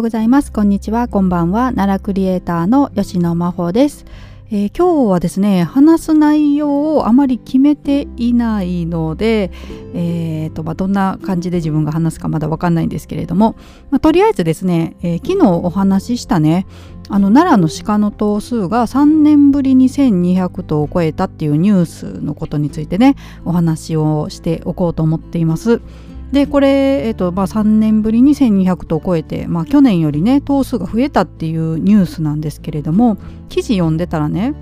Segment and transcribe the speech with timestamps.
[0.00, 0.50] うございます。
[0.50, 1.08] こんにちは。
[1.08, 1.72] こんばんは。
[1.72, 4.06] 奈良クリエイターの吉野真帆です、
[4.50, 9.50] えー、今日はですね話す内容をあまり決めていないので、
[9.92, 13.56] えーとまあ、どんな感じで自分が話すかまだ分かんないんですけれども、
[13.90, 16.66] まあ、とりあえずですね、えー、昨日お話ししたね
[17.10, 25.82] あの奈良の鹿の頭数が3年ぶりに1200頭を超えたっていうニュースのことについてねお話をしておこうと思っています。
[26.32, 33.16] でこれ、えーとまあ、3年ぶりに1200頭を超えて、まあ、去年よりね頭数が増えたっていうニュースなんですけれども
[33.48, 34.54] 記事読んでたらね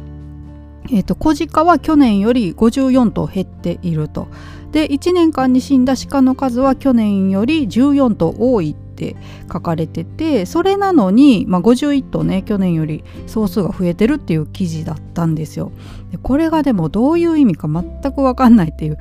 [0.91, 4.28] えーと、小鹿は去年より54頭減っていると
[4.72, 9.16] で1年間に死んだ鹿の数は去年より14頭多いって
[9.52, 15.72] 書かれててそれなのに、まあ、51頭ね去年より総数が増えてるっていう記事だったんですよ。
[16.10, 18.98] でこれがでもどういう意味か全く分かんないっていう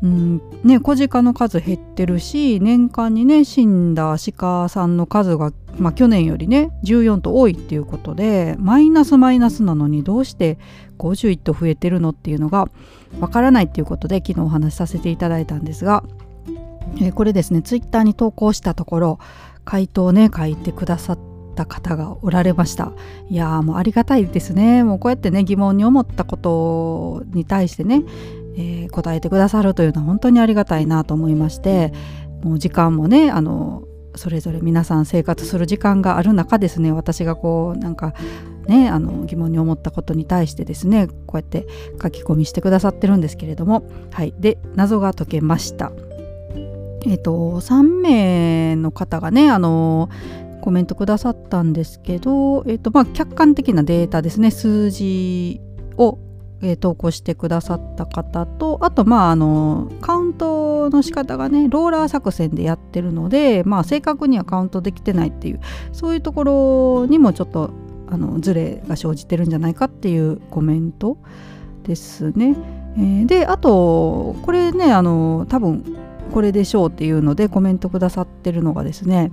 [0.00, 10.56] うんね、小鹿の数減ってるし年間にね死んだ鹿さんの数が、まあ、去年よりね14と多いっていうことでマイナスマイナスなのにどうして
[10.98, 12.68] 51と増えてるのっていうのが
[13.18, 16.04] わからないっていうことで昨日お話しさせていただいたんですが、
[17.00, 19.18] えー、これですねツイッターに投稿したところ
[19.64, 21.18] 回答をね書いてくださっ
[21.56, 22.92] た方がおられました。
[23.28, 24.84] いやーもうありがたいですね。
[24.84, 28.04] もうこうやってね疑問に思ったことに対してね
[28.58, 31.92] えー、答えてくださるというのは本当にありがたいなと思いまして
[32.42, 33.84] もう時間もねあの
[34.16, 38.14] それぞれ皆さん生活する時間がある中ですね私がこうなんか
[38.66, 41.66] ねあの疑問に思ったことに対してですねこうやって
[42.02, 44.34] 書き込みしてくださってるんですけれどもはい。
[44.38, 45.92] で謎が解けました。
[47.06, 50.10] えっ、ー、と3名の方がねあの
[50.62, 55.60] コメントくださったんですけど、えーとまあ、客観的なデータですね数字
[55.96, 56.18] を
[56.60, 65.60] えー、投稿してくださった方とあとまああのカウントの仕方がねローラー作戦でやってるので、まあ、正確にはカウントできてないっていう
[65.92, 67.70] そういうところにもちょっと
[68.10, 71.18] あのズレが生じてるんじゃないかっていうコメント
[71.84, 72.56] ですね。
[72.96, 75.96] えー、であとこれねあの多分
[76.32, 79.30] これでしょうっていうのでコメントくださってるのがですね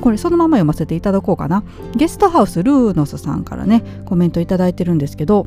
[0.00, 1.64] これそのまま読ませていただこうかな
[1.96, 5.46] ゲストハウスルーノスさんからねコメント頂いてるんですけど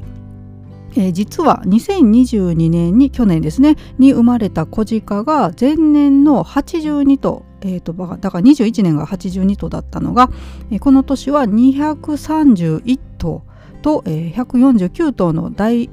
[0.96, 10.30] えー、実は2022年に去年ですねに生まれた子鹿が前年の82頭、えーと、だから21年が82頭だったのが、
[10.72, 13.44] えー、この年は231頭
[13.82, 15.90] と、えー、149頭の大、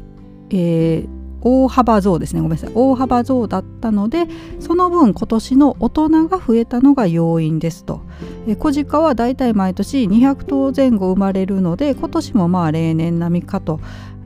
[0.51, 1.09] えー、
[1.43, 2.41] 大幅増ですね。
[2.41, 2.73] ごめんなさい。
[2.75, 4.27] 大幅増だったので
[4.61, 8.03] その分今年の大人が増えたのが要因ですと、
[8.47, 13.81] えー、小鹿はだいたい毎年200頭前後生まれるので今年もまあ例年並みかと。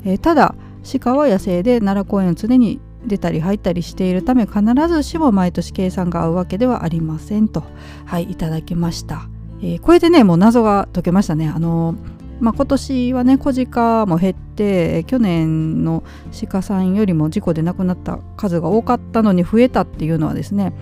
[0.07, 0.54] え、ただ
[0.85, 7.65] 鹿は野生で奈良公園を常に出たり入ったりしているため必ずしも毎年計算が合うわけではありませんと。
[8.07, 9.29] はいいただきました、
[9.61, 11.49] えー、これでねもう謎が解けましたね。
[11.49, 11.95] あの
[12.41, 16.03] まあ、今年はね小鹿も減って去年の
[16.49, 20.75] 鹿さんよりも事故で亡くなった数が多かったのに増えたっていうのはですね、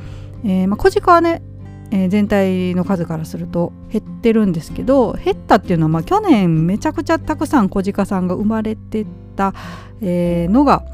[0.45, 1.43] えー、まあ、小鹿はね
[1.93, 9.07] えー、全体の数からすると減ってるんですけど減ったっていうのは、まあ、去年めちゃくちゃたくさん小鹿さんが生まれて、
[10.01, 10.85] えー、のが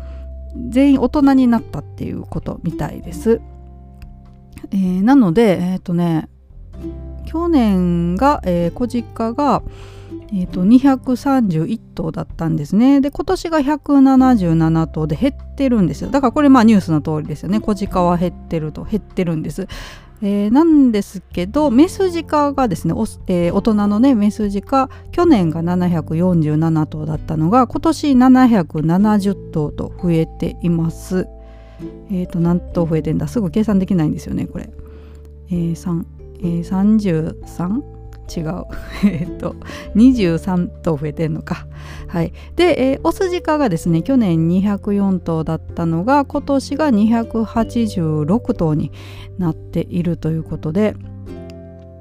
[0.70, 3.40] 全員大人になったっていうことみたいです。
[4.70, 6.28] えー、なのでえっ、とね
[7.26, 9.62] 去年が、えー、小鹿が、
[10.32, 13.02] えーと、231頭だったんですね。
[13.02, 16.10] で今年が177頭で減ってるんですよ。
[16.10, 17.60] だからこれまあニュースの通りですよね。
[17.60, 19.68] 小鹿は減ってると減ってるんです。
[20.20, 22.94] えー、なんですけどメスジカがですね、
[23.28, 31.28] えー、大人のねメスジカ去年が747頭だったのが今年770頭と増えています。
[32.10, 33.28] えっ、ー、と何頭増えてんだ？
[33.28, 34.70] すぐ計算できないんですよねこれ。
[35.50, 36.04] えー、3
[36.40, 37.97] えー、33?
[38.34, 38.64] 違う
[39.04, 39.56] えっと
[39.96, 41.66] 23頭増えてんのか
[42.08, 48.92] はいで、えー、オスジカがですね去年204頭だったのが今年が286頭に
[49.38, 50.94] なっているということで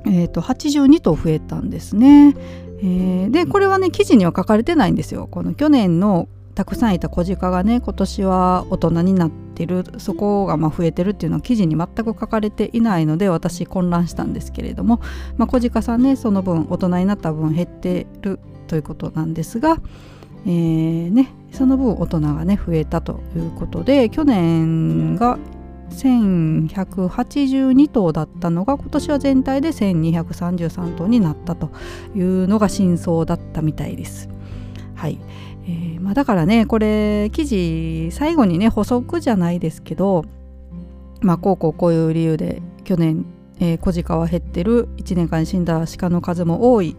[0.09, 2.35] えーと、82頭増えたんですね。
[2.79, 5.27] えー、でこれはね記事には書かれてないんですよ。
[5.29, 14.99] この去年のたくさんいた小鹿がね今年は大人になってるそこがま増えてるっていうのは記事に全く書かれていないので私混乱したんですけれども、
[15.37, 19.77] まあ、小鹿さんねその分大人になった分減ってるということなんですが、
[20.47, 25.37] えーね、その分大人がね増えたということで去年が
[25.91, 31.69] 1182頭だったのが今年は全体で1233頭になったと
[32.15, 34.27] いうのが真相だったみたいです。
[34.95, 35.19] はい、
[35.67, 40.23] えー、まあ、だからねこれ記事最後にね補足じゃないですけど、
[41.21, 43.25] まあ、こうこうこういう理由で去年
[43.59, 46.95] えー、小鹿は減ってる1年間に死んだ鹿の数も多い。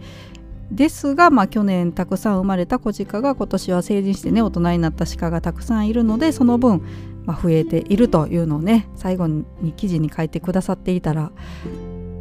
[0.70, 6.82] ですが、まあ、去年たくさん生まれた子鹿が今年は成人してね大人になった鹿がたくさんいるのでその分、
[7.24, 9.46] まあ、増えているというのをね最後に
[9.78, 11.32] 記事に書いてくださっていたら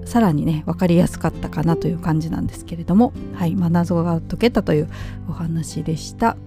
[0.08, 4.90] さらにね分かりやすかったかなという感じなんですけれども、はいまあ、謎が解けたという
[5.30, 6.38] お話でした。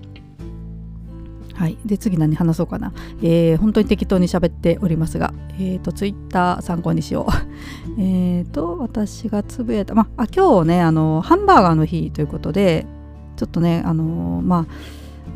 [1.55, 8.01] はい、で次何話そうかな、えー、本当に適当に喋っておりますが、えーと、ツイッター参考にしよう。
[8.01, 12.87] えと私がつぶやいた、まあ、今日ねあのハンバーガーの日ということで
[13.37, 14.67] ちょっとねあのまあ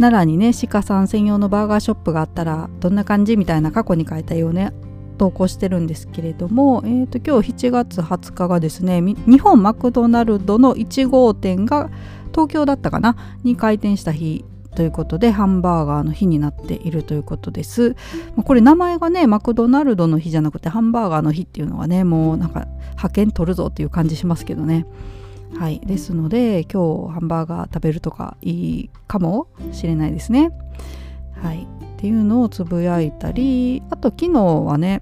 [0.01, 4.73] 奈良にね鹿さん専用のバーガーショップがあったらどんな感じみたいな過去に書いた絵をね
[5.19, 11.91] 投稿してるんですけれども、えーと、今日7月20日がですね日本マクドナルドの1号店が
[12.33, 13.17] 東京だったかな？
[13.45, 14.45] に開店した日
[14.75, 17.95] ということでハンバーガーの日になっているということです。
[18.45, 24.87] これ名前がねマクドナルドの日じゃなくてハンバーガーの日っていうのはねもうなんか派遣取るぞっていう感じしますけどね。
[25.57, 30.51] はい、ですので今日ハンバーガー食べるとかいいかもしれないですね。
[31.41, 31.69] はい、
[32.05, 35.01] っていうのをつぶやいたりあと昨日はね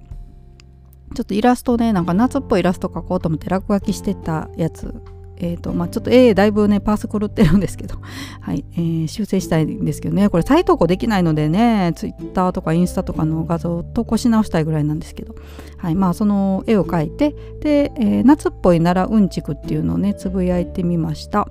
[1.16, 4.94] ちょっとイラストねなんか夏っぽいイラスト描こうと思って落書きしてたやつ。
[5.38, 7.96] えーとまあ、ちょっと絵だいぶねパース狂ってるんですけど、
[8.40, 10.28] はいえー、修正したいんですけどね。
[10.28, 15.34] これ再投稿できないのでねツイッターとかインスタとかの画像を投稿し直したいぐらいなんですけど、
[15.78, 21.48] はいまあ、その絵を描いてで、えー、夏っぽい奈良うんちくっていうのをねつぶやいてみました。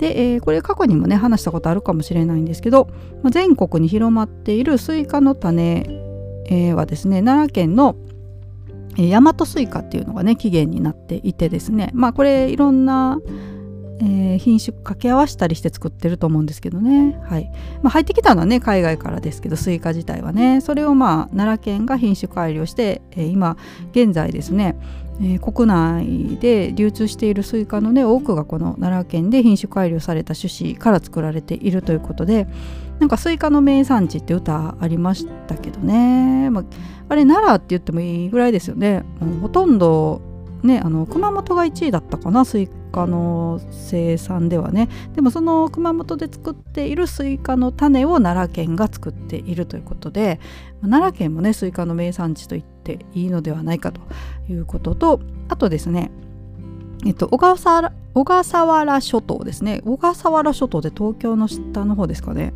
[0.00, 2.88] で、えー、これ過去にもね話したことあるかもしれないんですけど、
[3.22, 5.84] まあ、全国に広まっているスイカの種、
[6.46, 7.96] えー、はですね奈良県の
[8.96, 13.20] 大和スイカっていうのがね起源になっていてですねまあこれいろんな、
[14.00, 17.50] えー、品種掛け合わせたりして作ってると思うんですけどね、はい。
[17.82, 20.62] まあ、入ってきたのはね海外からですけどスイカ自体はね。
[20.62, 23.58] それをまあ奈良県が品種改良して、えー、今
[23.92, 24.76] 現在ですね
[25.20, 32.46] えー、国内で流通しているスイカのね多くがこの奈良県で品種改良された種子から作られているということで
[32.98, 36.64] なんかスイカの名産地って歌ありましたけどね、まあ、
[37.08, 39.04] あれ奈良って言ってもいいぐらいですよね。
[39.20, 40.20] もうほとんど
[40.62, 44.88] ねあの熊本が1位だったかなスイカの生産ではね。
[45.14, 50.40] でもその熊本で作っているスイカの種を奈良県が作っているということで
[50.82, 54.00] 奈良県もねスイカの名産地と言っていいのではないかと
[54.50, 56.10] いうこととあとですね
[57.06, 59.80] えっと、小笠原小笠原諸島ですね。
[59.84, 62.52] 小笠原諸島で東京の下の方ですかね。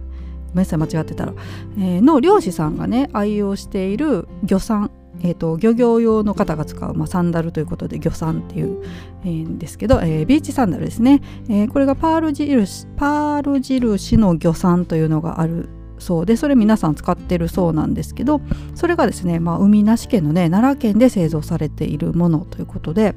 [0.49, 1.33] ごめんなさい間違ってたら、
[1.79, 4.91] えー、の漁師さんがね愛用しているギョサン
[5.22, 8.82] えーと、漁業用の方が使う、まあ、サンダルということでギョサンっていう、
[9.26, 18.43] んですけど、えー、ビーチサンダルですね、えー、これがパール印パール印のギョサンというのがあるそうでそれ皆さん使ってるそうなんですけど
[18.75, 23.14] それがですね、まあ、海なし県のね奈良県で製造されているものということで、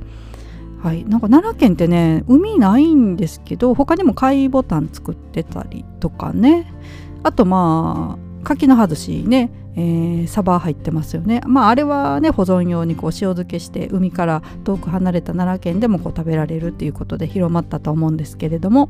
[0.81, 6.71] はい、なんか奈良県ってね海ないんですけど他にも貝ボタン作ってたりとかね。
[7.23, 11.41] あとまあ柿の外しね、えー、サバ入ってますよね。
[11.45, 18.89] まああれはね保存用にこう塩漬けして海から遠く離れた奈良県でもこう食べられるっていうことで広まったと思うんですけれども。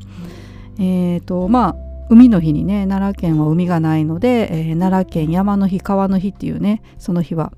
[0.80, 1.76] え、ー、とまあ
[2.10, 7.52] 海の日にね奈良県は海がないので、えー、奈良県山の日川の日っていうねその日は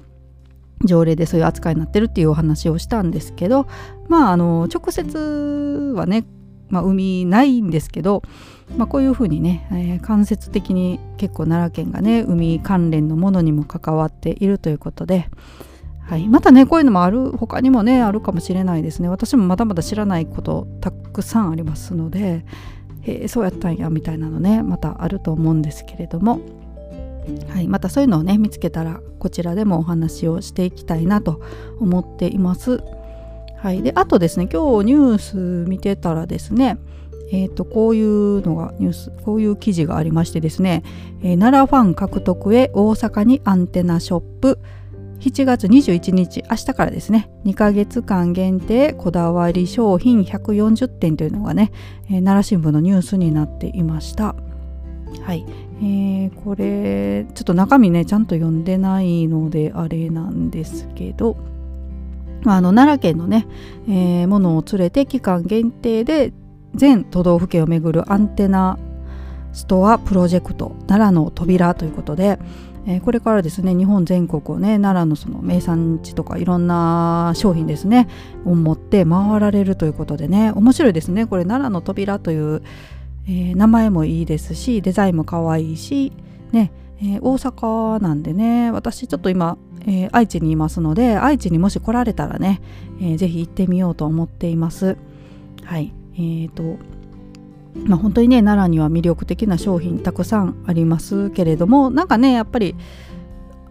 [0.83, 3.67] 条例でそういう扱いになってるっていうお話をしたんですけど
[4.07, 6.25] まああの直接はね、
[6.69, 8.23] まあ、海ないんですけど
[8.77, 15.29] まあ、こういうふうにね、えー、間接的に結構奈良県がね海関連のものにも関わっているということで、
[16.01, 19.09] はい、またねこういうのもある他にもねあるかもしれないですね。
[19.09, 22.45] 私もまだまだ知らないことたくさんありますので、
[23.03, 26.39] え、そうやったんやみたいなのねまたあると思うんですけれども、
[27.49, 31.41] はい、またそういうのをね見つけたらこちらでもお話をしていきたいなと
[31.79, 32.81] 思っています。
[33.57, 36.77] はい、であとですね今日ニュース見てたらですね
[37.31, 40.83] えーと、こういうのがニュースこういう記事がありましてですね、
[41.21, 44.59] えー、奈良ファン獲得へ大阪にアンテナショップ。
[45.19, 51.73] 7月21日明日からですね2ヶ月間限定こだわり商品140点というのがね、
[52.05, 54.35] えー、奈良新聞のニュースになっていました。
[55.21, 55.45] はい、
[55.81, 61.35] えー、これちょっと中身ねちゃんと読んでないのであれなんですけど
[62.45, 63.47] あの奈良県のね、
[63.87, 66.31] えー、ものを連れて期間限定で
[66.75, 68.77] 全都道府県をめぐるアンテナ
[69.53, 72.39] ストアプロジェクト奈良の扉ということで、
[72.85, 78.07] えー、これからですね日本全国をね奈良のその名産地とかいろんな商品ですね
[78.45, 81.25] を持って回られるということでね面白いですね。
[81.25, 82.61] これ奈良の扉という、
[83.27, 86.13] えー、名前もいいですしデザインも可愛いし
[86.51, 86.71] ね
[87.01, 92.61] えー、大阪なんでね私ちょっと今えー、愛知にいますので愛知にもし来られたらね、
[92.99, 94.97] えー、ぜひ行ってみようと思っています。
[95.63, 95.93] はい。
[96.19, 96.77] えーと
[97.73, 102.75] まあ、本当にね奈良には魅力的な商品たくさんありますけれどもなんかねやっぱり、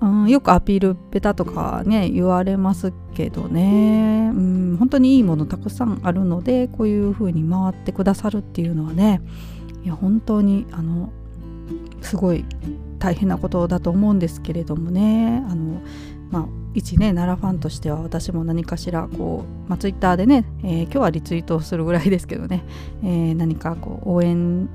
[0.00, 9.21] うん、よくアピールベタとかね言われますけどね、うん、本当にいいものたくさんあるのでこういう風に回ってくださるっていうのはね
[9.85, 11.12] いや本当にあの
[12.00, 12.45] すごい
[12.99, 15.45] 大変なことだと思うんですけれどもね。
[15.49, 15.81] あの
[16.30, 22.64] まあ一ね奈良ファンとしては私も何かしらこう、まあ、ツイッターでね、えー、今日はリツイートするぐらいですけどね、
[23.02, 24.68] えー、何かこう応援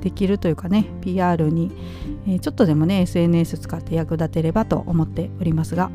[0.00, 1.72] できるというかね PR に、
[2.26, 5.90] えー、ちょっとでもね SNS 使って役立てればと思っておりますが。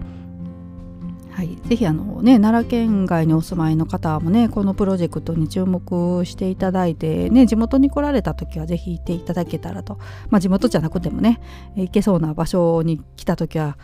[1.32, 9.98] はい、ぜひあのね奈良県外にお住まいの方もねこのプロジェクトに注目していただいてね地元に来られた時はぜひ行っていただけたらと
[10.30, 11.40] まあ地元じゃなくてもね
[11.78, 13.78] 行けそうな場所に来た時は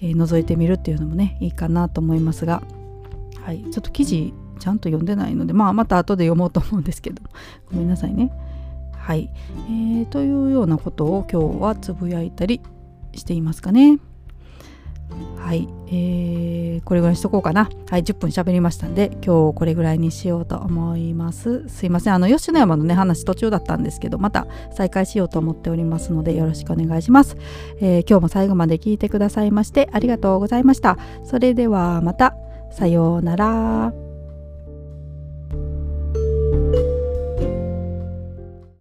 [0.00, 2.62] えー、覗いてみるっていうのもねいいかなと思いますが、
[3.42, 7.22] はい、ちょっと記事ちゃんと読んでないので、まあ、また後で読もうと思うんですけど
[7.70, 8.32] ごめんなさいね。
[8.92, 9.30] はい、
[9.68, 12.60] えー、というようなことを今日はつぶやいたり
[13.14, 13.98] していますかね。
[15.36, 17.68] はい、えー、これぐらいにしとこうかな。
[17.88, 21.68] はい、10分喋りましたんで、今日これぐらいにしようと思います。
[21.68, 27.36] すいません、あの、吉野山のね、話途中だったんですけど、また再開しようと思っておりますので、よろしくお願いします。
[27.80, 30.98] えー、今日も最後まで聞いてくださいまして、ありがとうございました。
[31.24, 32.34] それではまた、
[32.70, 34.05] さようなら。